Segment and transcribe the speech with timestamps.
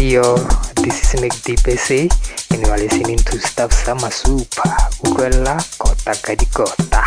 [0.00, 0.36] yo,
[0.80, 2.08] this is Nick DPC
[2.50, 4.72] and you are listening to Stuff Sama Super
[5.04, 7.04] Ukwela Kota Kadi Kota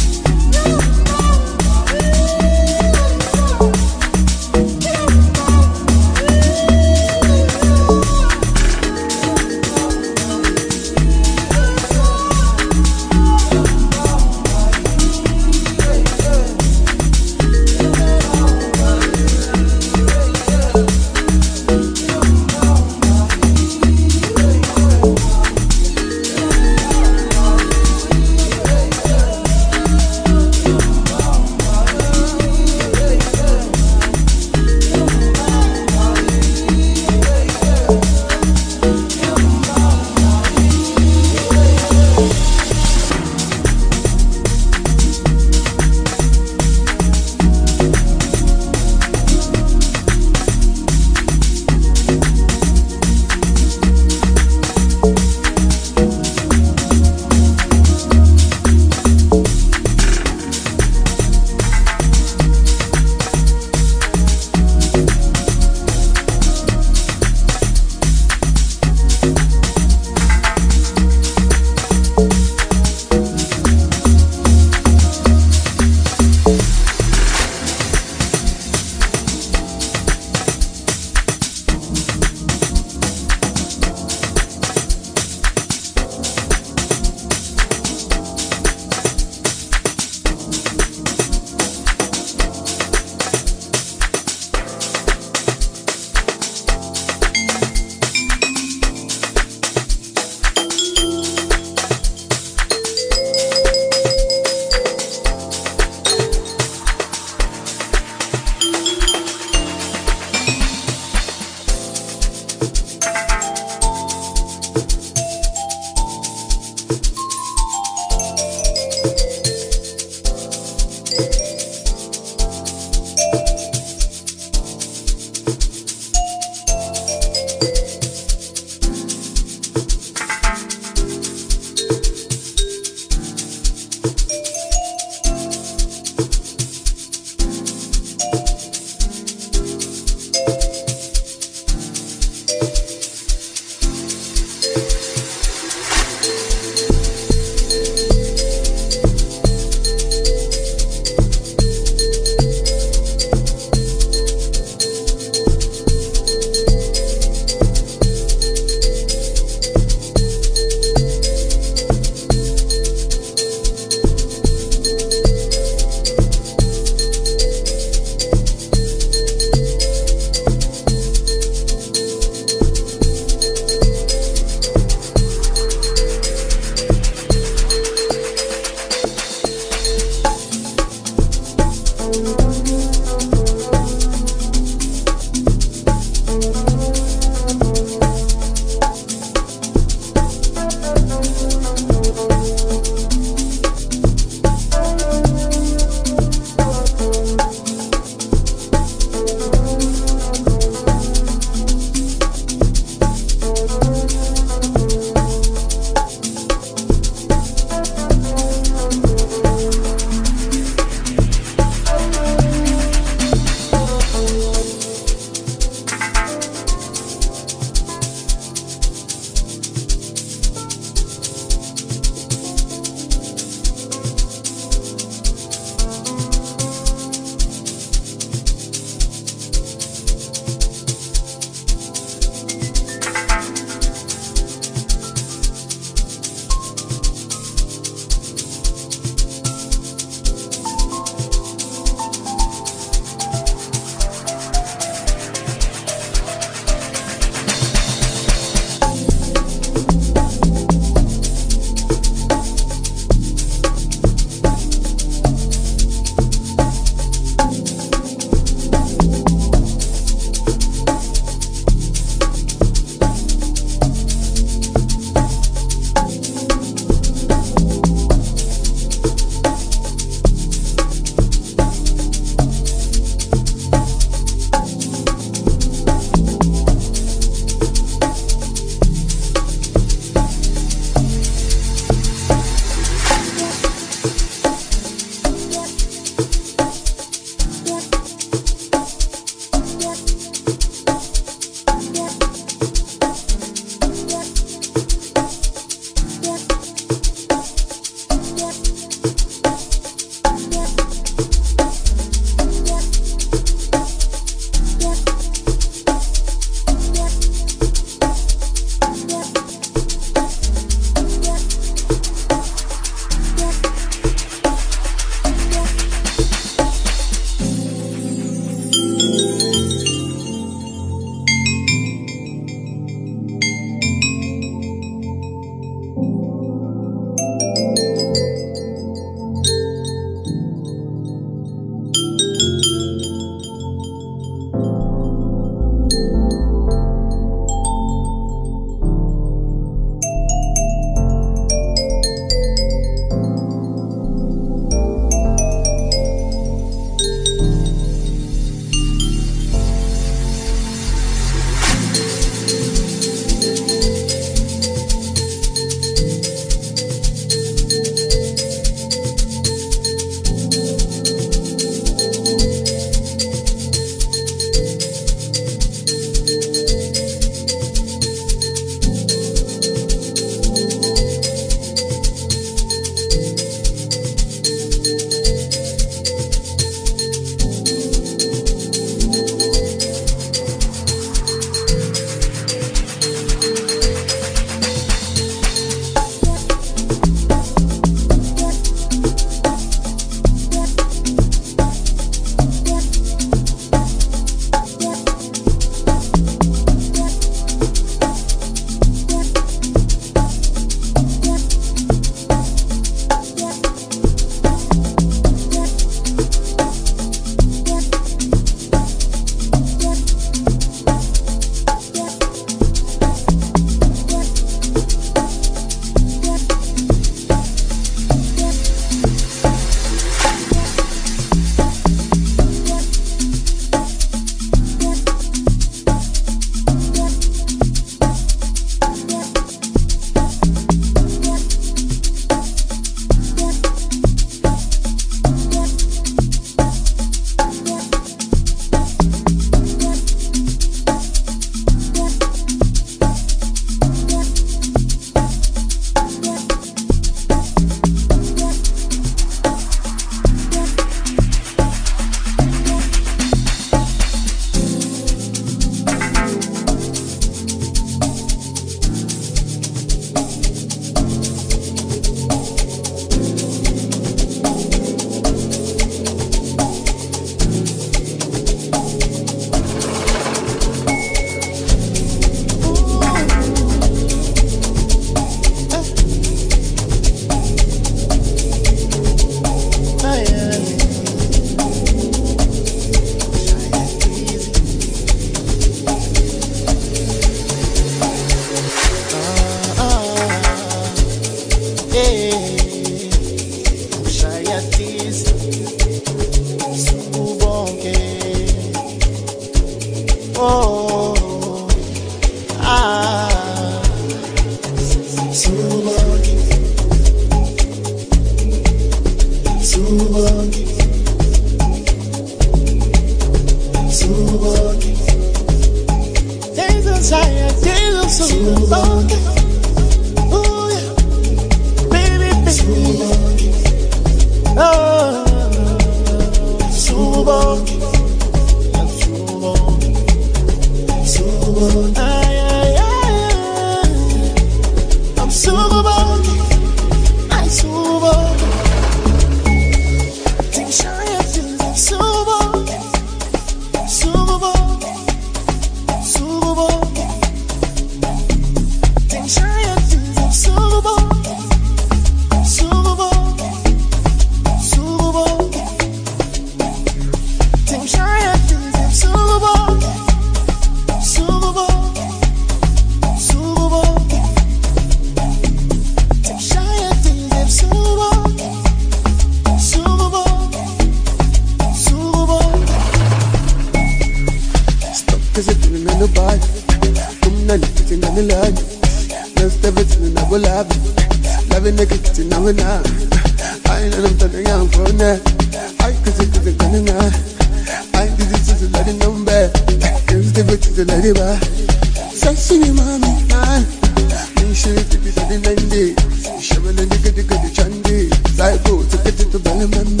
[598.71, 600.00] cool, took it to the wrong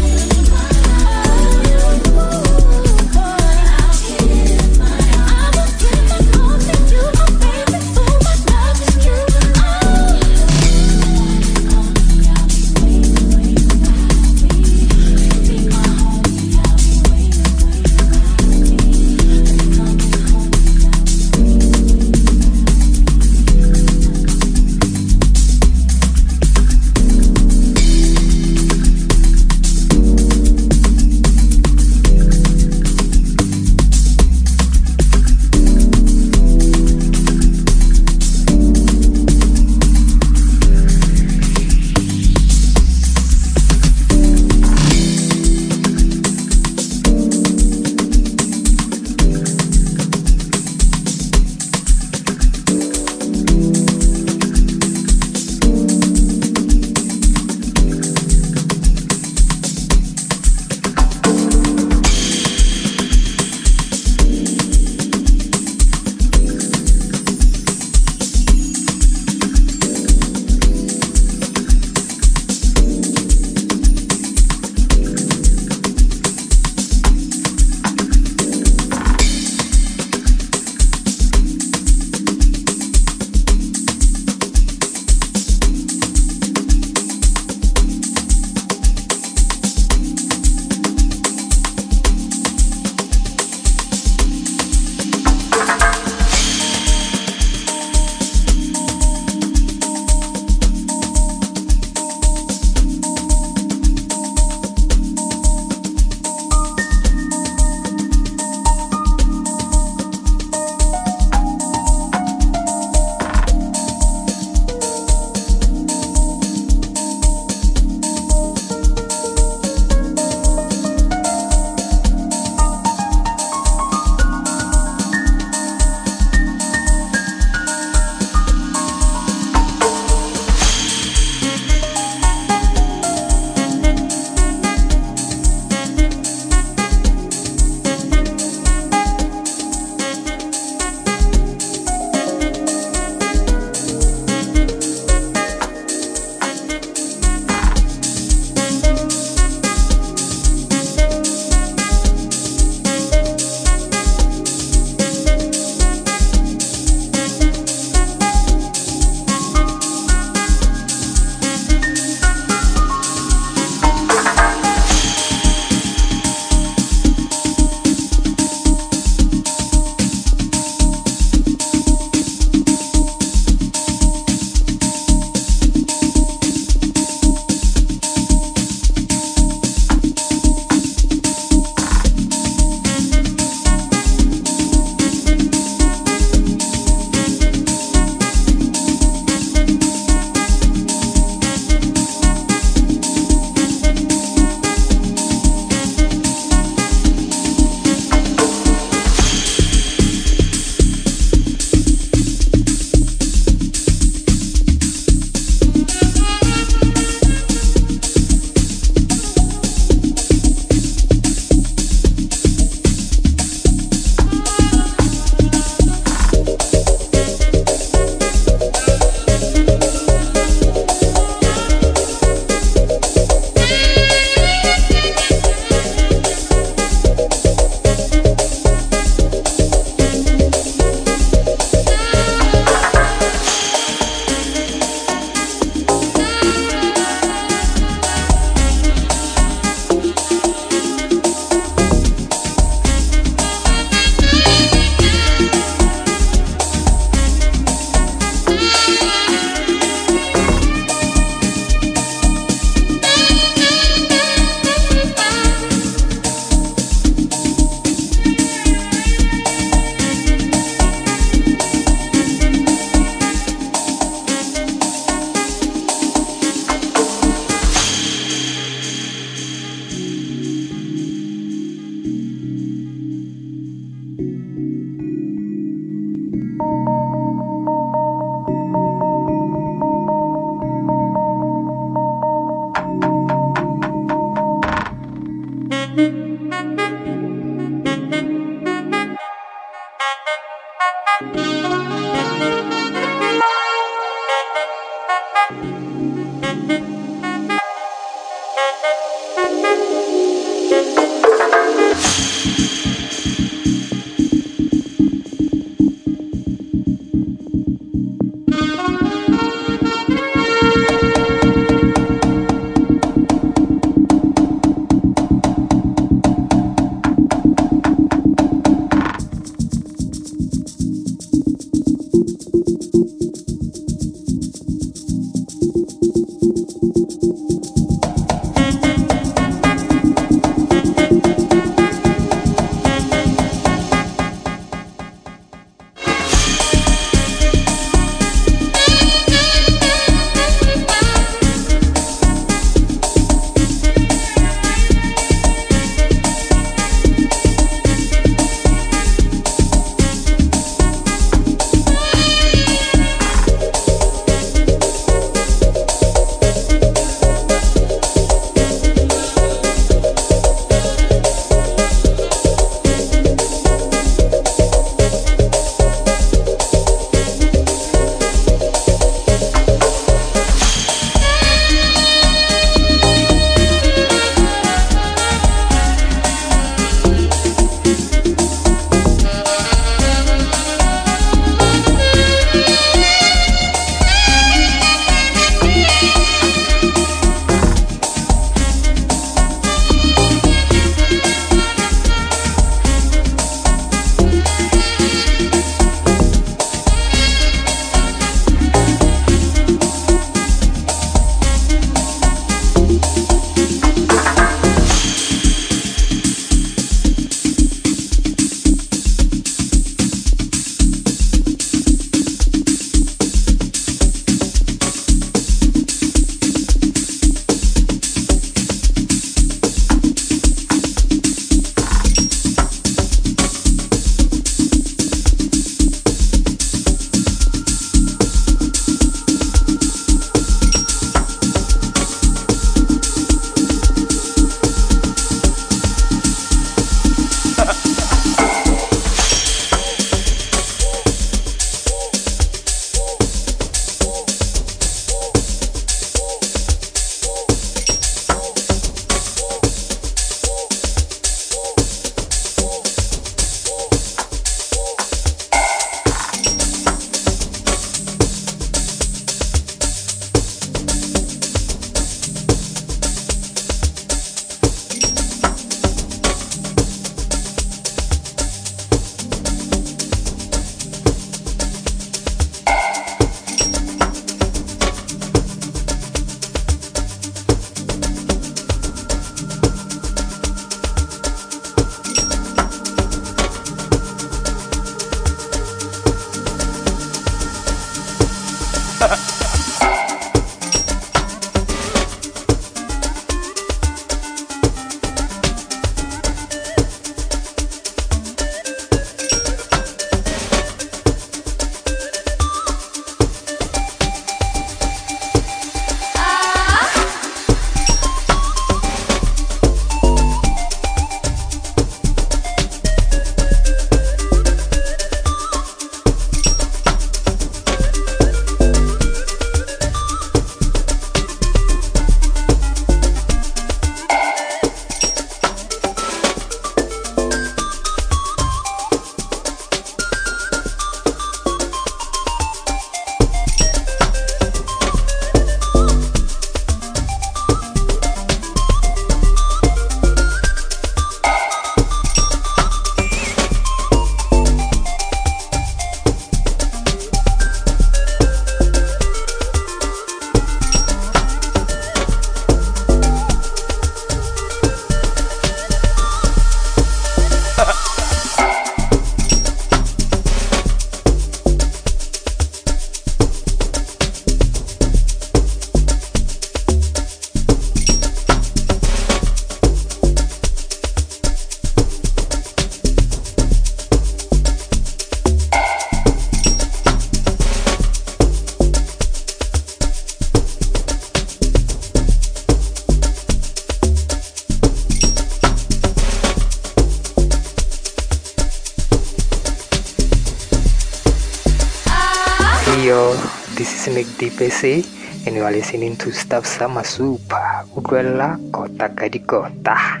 [592.96, 593.12] Yo,
[593.60, 594.80] this is Nick DPC
[595.28, 597.68] and you are listening to Stuff Sama Super.
[597.76, 600.00] Ukwela kota kadi kota.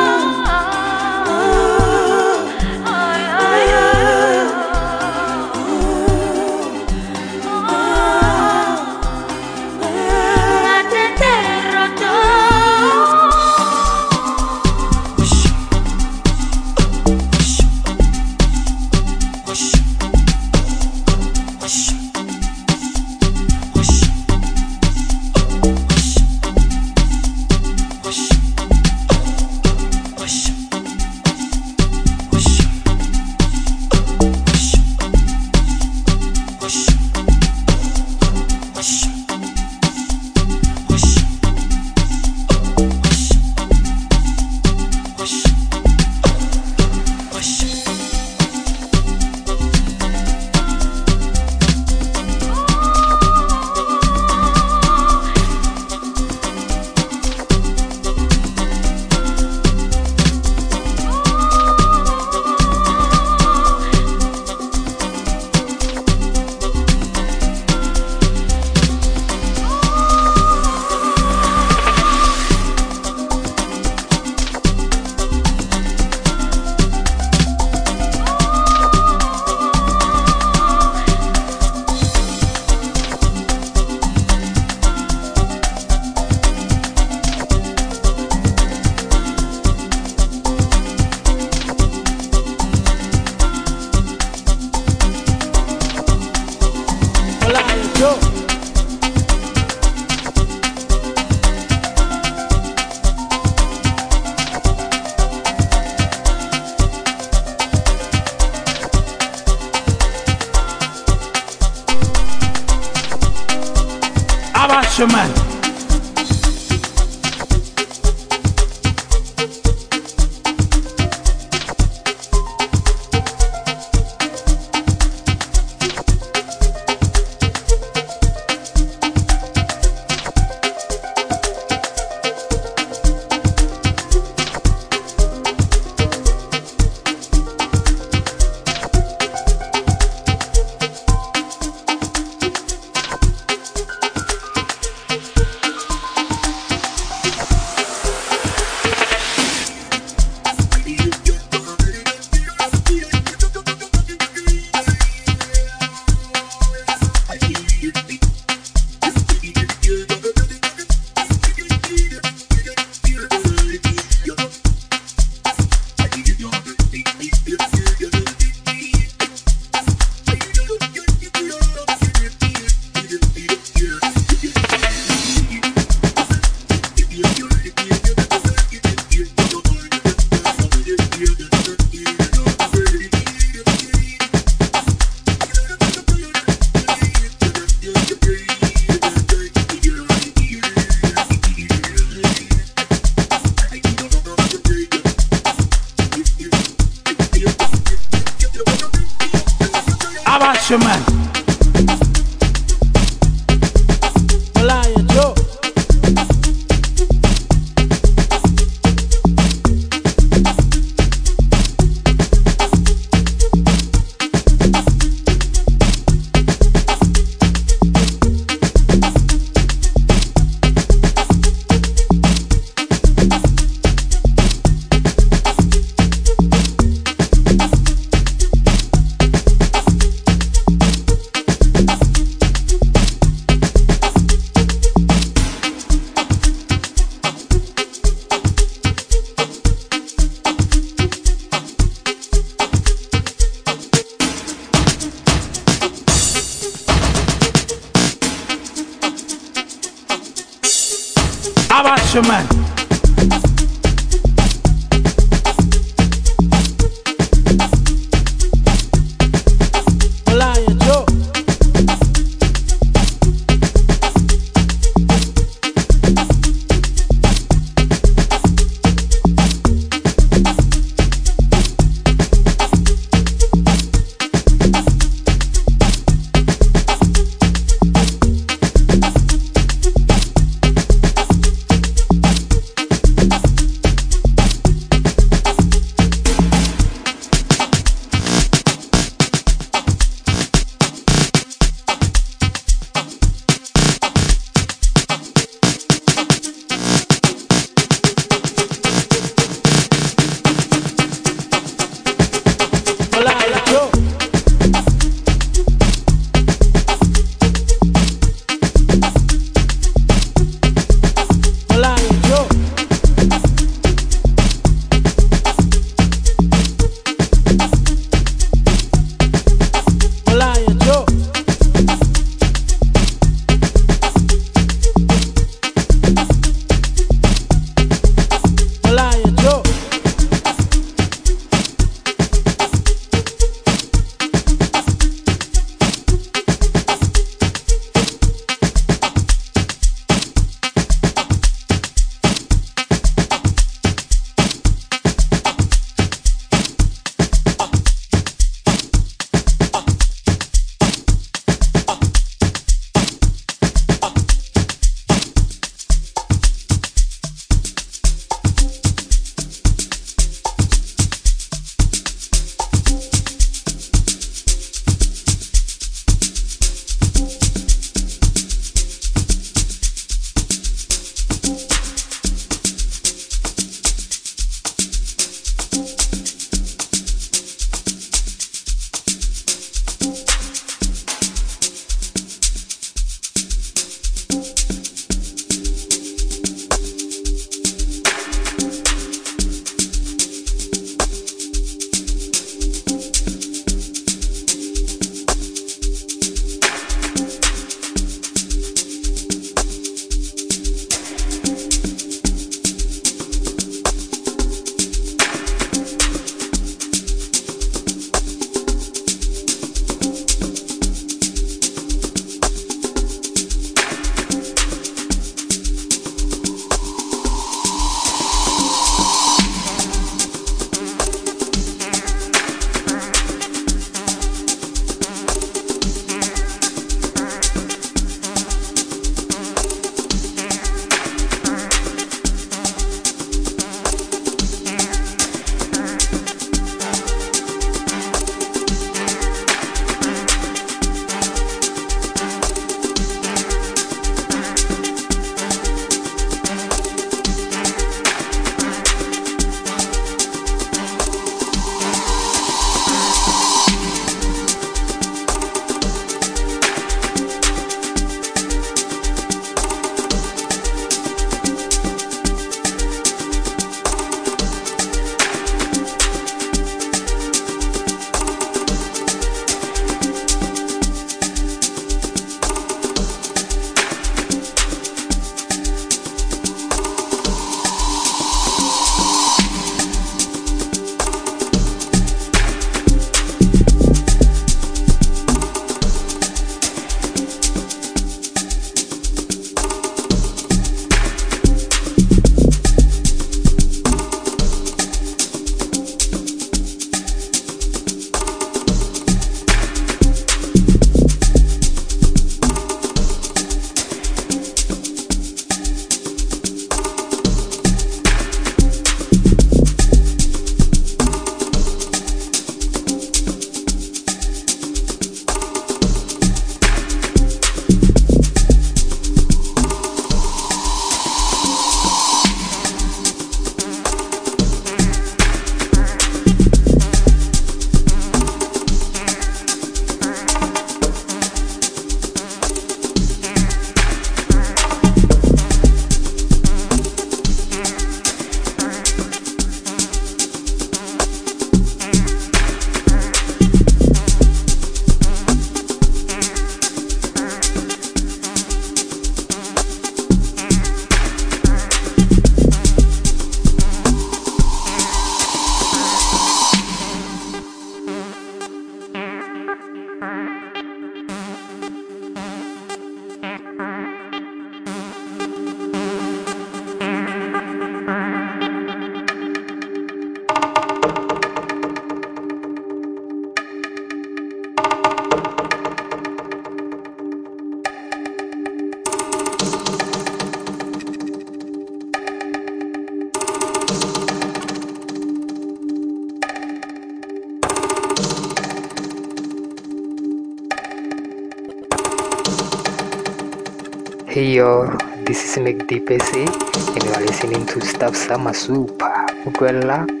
[594.21, 594.69] Hey yo,
[595.01, 599.09] this is Nick DPC and you are listening Stuff Sama Super.
[599.25, 600.00] Ukwela kota